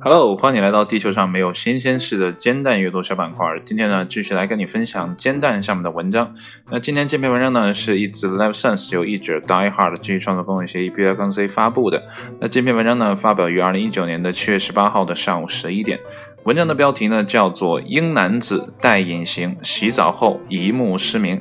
[0.00, 3.44] Hello，欢迎来到地球上没有新鲜事的煎蛋阅读小板块。
[3.64, 6.32] 今天呢，继续来跟你分享煎蛋上面的文章。
[6.70, 12.04] 那今天这篇文章呢，是一自 Live Sense 由译者 Die Hard 继续创作公有协议 B I 杠 C 发布的。
[12.40, 15.98] 那这篇文章呢，发表于二零一九年的七月十八号的上午十一点。
[16.44, 21.38] 文章的标题呢，叫做《英男子戴隐形洗澡后一目失明》。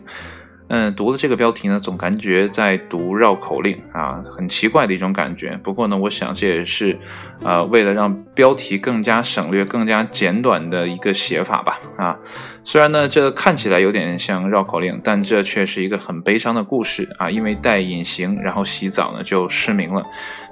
[0.67, 5.59] 嗯，读了这个标题呢，总感觉在读绕口令啊，很奇怪的一种感觉。
[5.61, 6.97] 不过呢，我想这也是，
[7.43, 11.79] 呃，为了让标题更加省略、更加简短的一个写法吧。
[11.97, 12.17] 啊，
[12.63, 17.29] 虽然呢，这看起来有点像绕口令，但这却是一个很悲伤的故事啊。
[17.29, 20.03] 因为戴隐形，然后洗澡呢就失明了。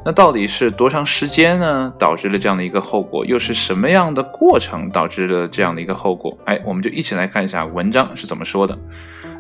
[0.06, 3.26] 那到底是多长时间呢，导致了这样的一个后果？
[3.26, 6.38] 又是什么样的过程导致了这样的一个后果？
[6.46, 8.78] 哎，我们就一起来看一下文章是怎么说的。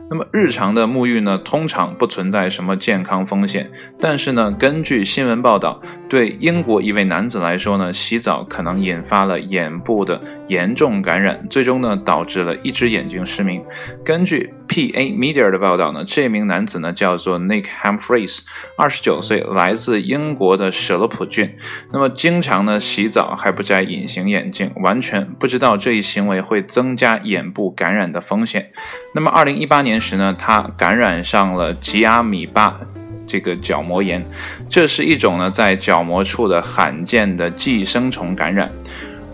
[0.09, 3.71] 那么日常的沐浴呢，通常不存在什么健康风险。
[3.99, 13.63] 但是呢，根据新闻报道，对英国一位男子来说呢，洗澡可能引发了眼部的严重感染，最终呢，导致了一只眼睛失明。
[14.05, 18.41] 根据 PA Media 的报道呢，这名男子呢叫做 Nick Humphreys，
[18.77, 21.55] 二十九岁，来自英国的舍勒普郡。
[21.91, 28.71] 那么经常呢洗澡还不摘隐形眼镜，完全不知道这一行为会增加眼部感染的风险。
[29.15, 29.92] 那么二零一八年。
[29.99, 32.79] 时呢，他感染上了吉阿米巴
[33.27, 34.25] 这个角膜炎，
[34.69, 38.69] 这是一种呢在角膜处的罕见的寄生虫感染。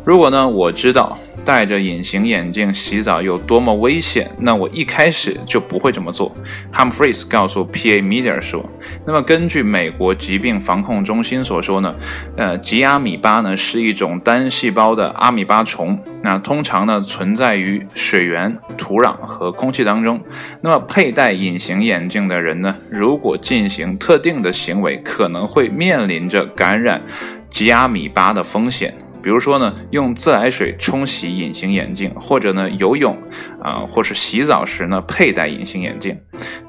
[0.05, 1.17] 如果呢我知道。
[1.45, 4.29] 戴着隐形眼镜洗澡有多么危险？
[4.39, 6.35] 那我一开始就不会这么做。
[6.73, 8.63] Humphries 告诉 PA Media 说
[9.05, 11.95] ：“那么根据美国疾病防控中心所说呢，
[12.37, 20.19] 呃，吉阿米巴呢是一种单细胞的阿米巴虫，那通常呢存在于水源、土壤和空气当中。
[20.61, 27.01] 那么佩戴隐形眼镜的人呢，如果进行特定的行为，可能会面临着感染
[27.49, 33.17] 吉阿米巴的风险。”比如说呢，用自来水冲洗隐形眼镜，或者呢游泳，
[33.61, 36.17] 啊，或是洗澡时呢佩戴隐形眼镜。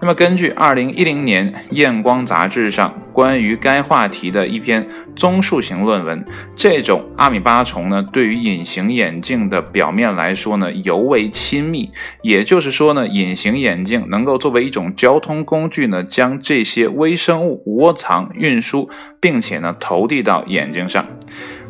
[0.01, 6.25] 那么根据二零一零年《验光》杂志上关于该话题的一篇综述型论文，
[6.57, 11.91] 这种阿米巴虫呢对于隐形眼镜的表面来说呢尤为亲密，
[12.23, 18.91] 也就是说呢隐形眼镜能够作为一种交通工具呢将这些微生物窝藏、运输，
[19.21, 21.07] 并且呢投递到眼睛上。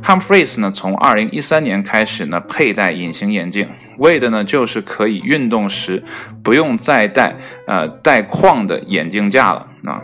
[0.03, 3.69] Humphreys 呢，从二零一三年开始呢，佩戴隐形眼镜，
[3.99, 6.03] 为的呢就是可以运动时
[6.43, 10.03] 不用再戴呃带框的眼镜架了啊。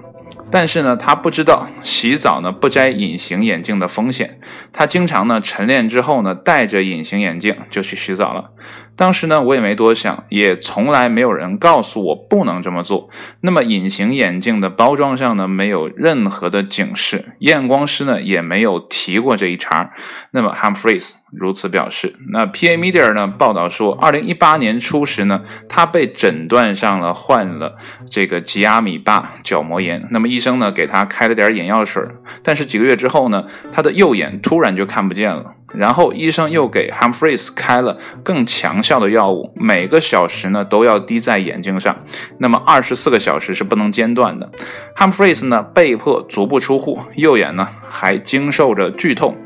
[0.49, 4.39] 但是呢，他不知道洗澡呢不摘隐形眼镜的风险。
[4.73, 8.51] 他经常呢晨练之后呢，戴着隐形眼镜就去洗澡了。
[8.97, 13.11] 当时呢，我也没多想，也从来没有人告诉我不能这么做。
[13.43, 19.93] 那么，隐形眼镜的包装上呢，没有任何的警示，验光师呢也没有提过这一茬。
[20.31, 22.17] 那么，Humphreys 如此表示。
[22.33, 27.77] 那 PA Media 呢报道说，二零一八年初时呢，他被诊断上了患了
[28.11, 30.09] 这个吉阿米巴角膜炎。
[30.11, 32.03] 那么，医生呢给他开了点眼药水，
[32.43, 35.56] 但是几个月之后呢，他的右眼突然就看不见了。
[35.75, 41.97] 然后医生又给 Humphreys 开了更强效的药物，每个小时呢都要滴在眼睛上，
[42.39, 44.51] 那么二十四个小时是不能间断的。
[44.97, 49.37] Humphreys 呢被迫足不出户，右眼呢还经受着剧痛。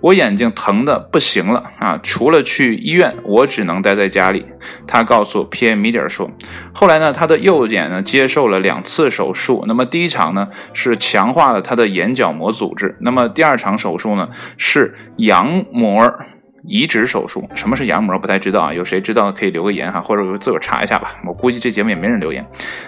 [0.00, 2.00] 我眼睛疼的不行了啊！
[2.02, 4.46] 除了去医院，我只能待在家里。
[4.86, 6.30] 他告诉 PM Media 说，
[6.72, 9.64] 后来呢，他的右眼呢接受了两次手术。
[9.68, 12.96] 那么第一场呢是强化了他的眼角膜组织。
[13.00, 16.12] 那么第二场手术呢是羊膜
[16.64, 17.48] 移植手术。
[17.54, 18.18] 什么是羊膜？
[18.18, 18.72] 不太知道啊。
[18.72, 21.16] 有谁知道可以留个言哈，或者自个查一下吧。
[21.26, 22.46] 我估计这节目也没人留言。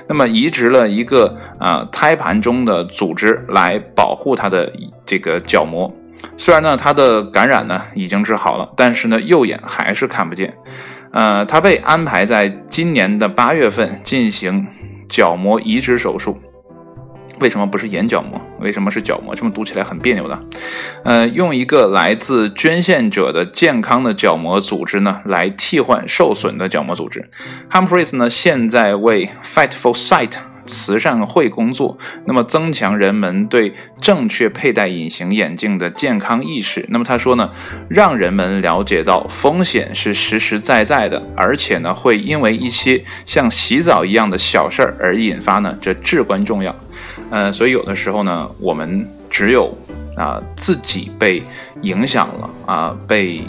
[0.09, 4.73] 那么移植了一个呃胎盘中的组织来保护他的
[5.05, 5.95] 这个角膜。
[6.37, 10.55] 虽然呢，他的感染呢已经治好了，但是呢，右眼还是看不见。
[11.13, 14.67] 呃，他被安排在今年的八月份进行
[15.09, 16.41] 角膜移植手术。
[17.41, 18.41] 为什么不是眼角膜？
[18.61, 19.35] 为什么是角膜？
[19.35, 20.39] 这么读起来很别扭的。
[21.05, 27.29] 呃，用一个来自捐献者的健康的角膜组织呢，来替换受损的角膜组织。
[27.71, 30.52] Humphreys 呢，现在为 Fight for Sight。
[30.67, 36.87] 慈善会工作，那么增强人们对正确佩戴隐形眼镜的健康意识。
[36.89, 37.51] 那么他说呢，
[37.89, 46.75] 让人们了解到风险是实实在在的，而且呢会因为一些像洗澡一样的小事儿而引发呢，这至关重要。
[47.31, 49.73] 呃，所以有的时候呢，我们只有
[50.17, 51.43] 啊自己被
[51.83, 53.43] 影响了啊被。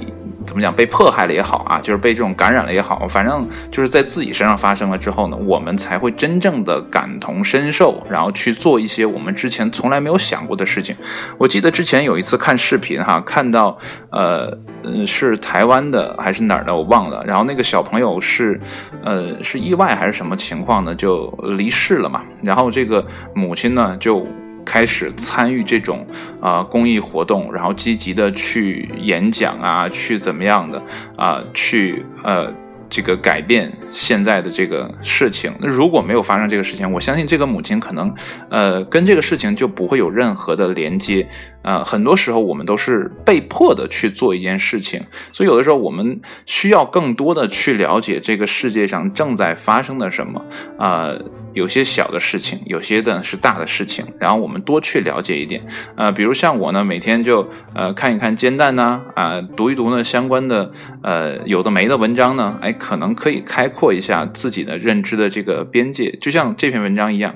[0.45, 10.95] 怎么讲被迫害了也好啊，就是被这种感染了也好，反正就是在自己身上发生了之后呢，我们才会真正的感同身受，然后去做一些我们之前从来没有想过的事情。
[11.37, 13.77] 我记得之前有一次看视频哈，看到
[14.11, 18.59] 呃嗯是台湾的还是哪儿的我忘了，然后那个小朋友是
[19.03, 24.25] 呃是意外还是什么情况呢，就离世了嘛，然后这个母亲呢就。
[24.65, 26.05] 开始参与这种
[26.41, 30.81] 啊公益活动，然后积极的去演讲啊，去怎么样的
[31.15, 32.51] 啊，去呃
[32.89, 35.51] 这个改变现在的这个事情。
[35.59, 38.13] 那如果没有发生这个事情，我相信这个母亲可能
[38.49, 41.27] 呃跟这个事情就不会有任何的连接。
[41.63, 45.01] 呃，很多时候我们都是被迫的去做一件事情，
[45.31, 50.45] 所以有的时候我们需要更多的去了解这个世界上正在发生的什么。
[50.77, 51.13] 啊，
[51.53, 55.65] 有些小的事情，有些的是大的事情，然后我们多去了解一点。
[55.95, 60.71] 呃，比如像我呢，每天就呃看一看煎蛋呐，啊，读一读呢相关的
[61.01, 67.35] 呃有的没的文章呢，哎，可能可以开阔一下自己的认知的这个边界，就像这篇文章一样。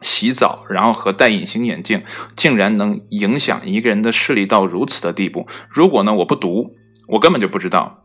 [0.00, 2.02] 洗澡，然后和戴隐形眼镜，
[2.36, 5.46] 竟然能影响一个人的视力到如此的地步。
[5.70, 6.74] 如果呢，我不读，
[7.08, 8.03] 我根本就不知道。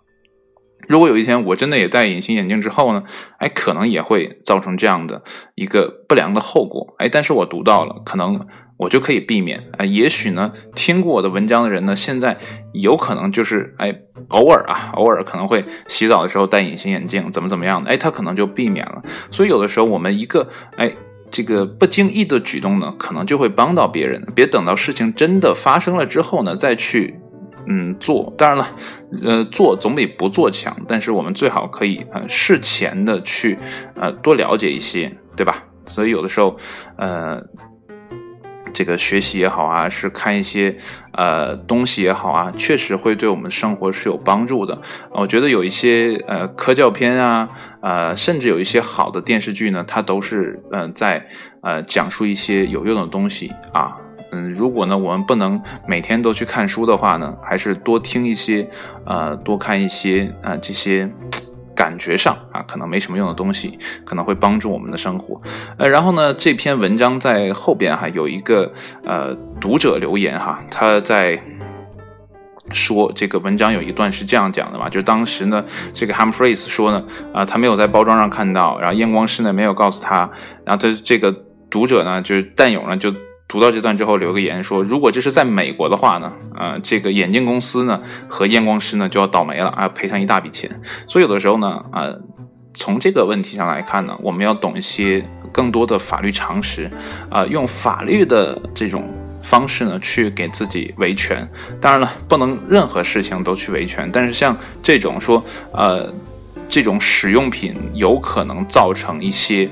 [0.89, 3.03] 如果有一天我真的也戴隐形眼镜之后呢，
[3.38, 5.21] 哎，可能也会造成这样的
[5.53, 6.95] 一个不良的后果。
[6.97, 9.69] 哎，但是我读到了，可能我就可以避免。
[9.77, 12.39] 哎，也许呢，听过我的文章的人呢，现在
[12.74, 13.95] 有可能就是哎，
[14.30, 19.03] 偶尔啊，偶尔可能会洗澡的时候戴隐形眼镜，怎么怎么样的，哎，他可能就避免了。
[19.30, 20.91] 所以有的时候我们一个哎。
[21.31, 24.25] 这个不经意的举动呢，可能就会帮到别人。
[24.33, 27.19] 别等到事情真的发生了之后呢，再去
[27.69, 28.33] 嗯做。
[28.38, 28.68] 当然了，
[29.24, 30.75] 呃，做总比不做强。
[30.88, 33.57] 但是我们最好可以呃事前的去
[33.95, 35.63] 呃多了解一些，对吧？
[35.86, 36.57] 所以有的时候
[36.98, 37.42] 呃。
[38.71, 40.77] 这个学习也好啊，是看一些
[41.13, 44.80] 呃东西也好啊，确实会对我们生活是有帮助的。
[45.12, 47.50] 我觉得有一些呃科教片啊，
[47.81, 51.25] 呃，甚至有一些好的电视剧呢，它都是嗯在
[51.63, 53.98] 呃讲述一些有用的东西啊。
[54.31, 58.69] 嗯，如果呢我们不能每天都去看书的话呢，还是多听一些
[59.05, 61.09] 呃多看一些啊这些。
[61.75, 65.41] 感觉上啊，可能没什么用的东西，可能会帮助我们的生活。
[65.77, 68.73] 呃，然后呢，这篇文章在后边哈有一个
[69.05, 71.41] 呃读者留言哈，他在
[72.73, 80.29] 说这个文章有一段是这样讲的嘛，就是当时呢，这个 Humphreys 说呢，啊，他没有在包装上看到，然后验光师呢没有告诉他，
[80.65, 81.33] 然后他这个
[81.69, 83.09] 读者呢，就是弹友呢就。
[83.50, 90.69] 读到这段之后，留个言说：“如果这是在美国的话呢，呃，这个眼镜公司呢和验光师呢就要倒霉了啊，赔偿一大笔钱。
[91.07, 92.22] 所以有的时候呢，呃，
[92.75, 96.88] 从这个问题上来看呢，我们要懂一些更多的法律常识，
[97.31, 99.04] 啊，用法律的这种
[99.42, 101.50] 方式呢去给自己维权。
[101.81, 105.44] 当然了，不能任何事情都去维权，但是像这种说，
[105.74, 106.07] 呃，
[106.69, 109.68] 这种使用品有可能造成一些。”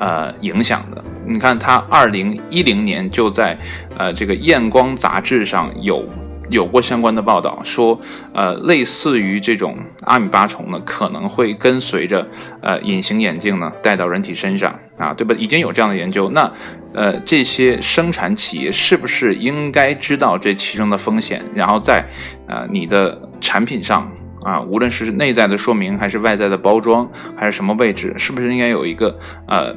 [0.00, 3.56] 呃，影响的，你看，他二零一零年就在
[3.98, 6.02] 呃这个验光杂志上有
[6.48, 8.00] 有过相关的报道，说
[8.32, 12.26] 呃类似于这种阿米巴虫呢，可能会跟随着
[12.62, 15.34] 呃隐形眼镜呢戴到人体身上啊，对吧？
[15.38, 16.50] 已经有这样的研究，那
[16.94, 22.02] 呃这些生产企业是不是应该知道这其中的风险，然后在
[22.48, 24.10] 呃你的产品上
[24.44, 27.06] 啊，无论是内在的说明还是外在的包装
[27.36, 29.14] 还是什么位置，是不是应该有一个
[29.46, 29.76] 呃？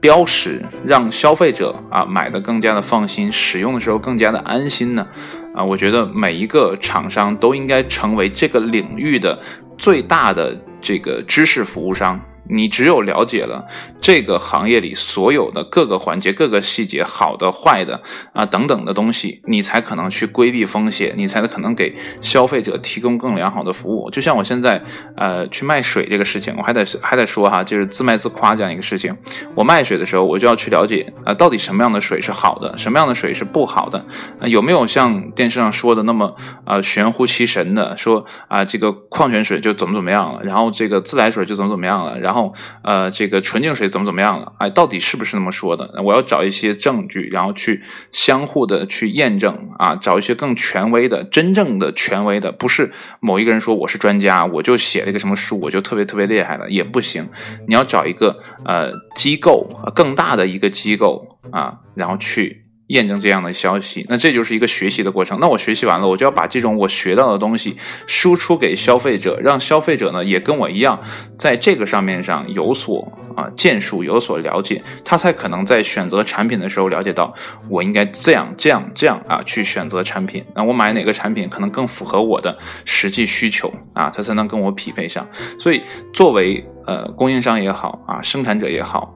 [0.00, 5.06] 标识让消费者啊买的更加的放心，使用的时候更加的安心呢？
[5.54, 9.38] 啊，我觉得每一个厂商都应该成为这个领域的
[9.76, 12.20] 最大的这个知识服务商。
[12.48, 13.66] 你只有了解了
[14.00, 18.00] 这个行业里所有的各个环节、各个细节，好的、坏的
[18.32, 24.10] 啊等等的东西，你才可能去规避风险，你才可能给消费者提供更良好的服务。
[24.10, 24.82] 就像我现在
[25.16, 29.14] 呃去卖水这个事情，我还得还得说哈，就是自卖自夸这样一个事情。
[29.54, 34.04] 我卖水的时候，我就要去了解啊，到底什么样的水是好的，什么样的水是不好的，
[34.46, 42.37] 有没有像电视上说的那么啊玄乎其神的说啊这个矿泉水就怎么怎么样了，然后这个自来水就怎么怎么样了，然后。
[42.38, 44.52] 后，呃，这个纯净水怎么怎么样了？
[44.58, 46.00] 哎，到底是不是那么说的？
[46.04, 57.28] 我要找一些证据，然后去相互的去验证啊，找一些更权威的、真正的权威的，不是某一个人说我是专家，我就写了一个什么书，我就特别特别厉害了，也不行。
[57.66, 65.38] 你要找一个呃机构，更大的一个机构啊，然后去验证这样的消息，那这就是一个学习的过程。
[65.40, 67.76] 那我学习完了，我就要把这种我学到的东西
[68.06, 70.98] 输出给消费者，让消费者呢也跟我一样，
[71.38, 77.34] 在这个上面上有所啊建树，有所了解，他才可能在选择产品的时候了解到
[77.68, 80.42] 我应该这样这样这样啊去选择产品。
[80.54, 85.28] 那我买哪个产品可能更符合我的实际需求啊，他才能跟我匹配上。
[85.58, 85.82] 所以
[86.14, 89.14] 作为呃供应商也好啊，生产者也好。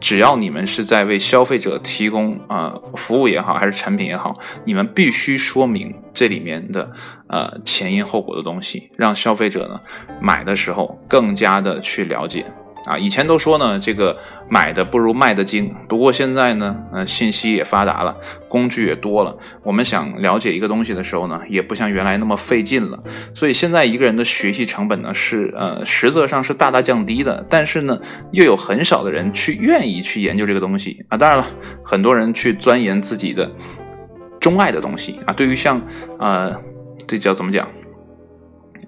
[0.00, 6.90] 只要你们是在为消费者提供呃服务也好，还是产品也好，你们必须说明这里面的
[7.28, 9.80] 呃前因后果的东西，让消费者呢
[10.20, 12.44] 买的时候更加的去了解。
[12.86, 14.16] 啊，以前都说呢，这个
[14.48, 15.74] 买的不如卖的精。
[15.86, 18.16] 不过现在呢，呃，信息也发达了，
[18.48, 22.98] 工具也多了，我们想了解一个东西的时候呢，也不像原来那么费劲了。
[23.34, 27.44] 所以现在一个人的学习成本呢，是呃，实则上是大大降低的。
[27.50, 28.00] 但是呢，
[28.32, 31.18] 又有很少的人去愿意去研究这个东西啊。
[31.18, 31.46] 当然了，
[31.84, 33.50] 很多人去钻研自己的
[34.40, 35.34] 钟爱的东西啊。
[35.34, 35.80] 对于像
[36.18, 36.54] 呃，
[37.06, 37.68] 这叫怎么讲？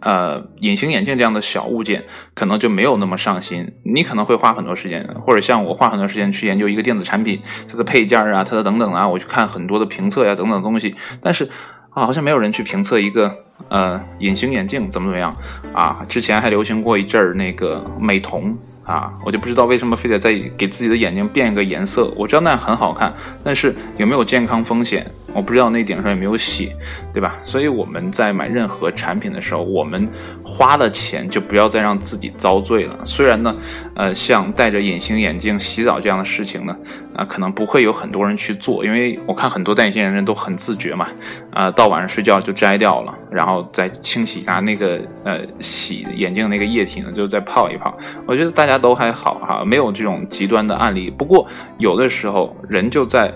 [0.03, 2.05] 呃，隐形眼镜这样的小物件，
[2.35, 3.73] 可能就没有那么上心。
[3.85, 7.41] 你可能会花很多时间，或者像我花很多时间去研究一个电子产品，
[7.71, 10.95] 它的配件啊，它的等等啊，我去看很多的评测呀，等等东西。
[11.23, 11.45] 但是
[11.91, 13.35] 啊，好像没有人去评测一个
[13.69, 15.35] 呃隐形眼镜怎么怎么样
[15.73, 16.03] 啊。
[16.09, 18.57] 之前还流行过一阵儿那个美瞳。
[18.85, 22.13] 啊，我就不知道为什么非得再给自己的眼睛变一个颜色。
[22.17, 23.13] 我知道那样很好看，
[23.45, 25.07] 但是有没有健康风险？
[25.35, 26.75] 我不知道那顶上有没有写，
[27.13, 27.37] 对吧？
[27.43, 30.09] 所以我们在买任何产品的时候，我们
[30.45, 32.97] 花了钱就不要再让自己遭罪了。
[33.05, 33.55] 虽然呢，
[33.97, 36.77] 呃，像戴着隐形眼镜洗澡这样的事情呢，
[37.17, 41.09] 啊，可能不会有很多人去做，因为我看很多戴隐形眼镜人都很自觉嘛，
[41.51, 47.93] 啊，到晚上睡觉就摘掉了，然后再清洗一下那个呃洗眼镜那个液体呢，就再泡一泡。
[48.25, 48.53] 我觉得。
[48.53, 51.09] 大家都还好哈，没有这种极端的案例。
[51.09, 51.49] 不过
[51.79, 53.33] 有的时候人就在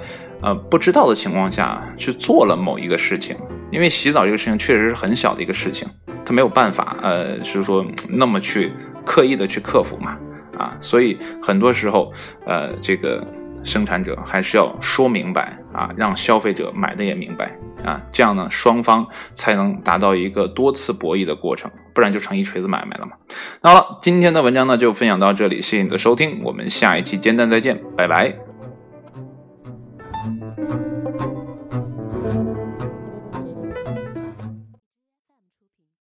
[0.46, 3.36] 呃不知道的情况下去做了某一个事情，
[3.72, 5.88] 因为洗澡这个事情确实是很小的一个事情，
[6.24, 8.70] 他没有办法呃就是说那么去
[9.04, 10.16] 刻意的去克服嘛
[10.56, 12.12] 啊，所以很多时候
[12.46, 13.26] 呃这个。
[13.64, 17.50] 生产者还是要说明白啊，让消费者买的也明白
[17.84, 23.16] 啊，这样呢，双方才能达到一个多次博弈的过程，不然就成一锤子买卖了嘛。
[23.62, 28.45] 那好了，今天的文章呢就分享到这里，谢谢你的收听，我们下一期煎蛋再见，拜拜。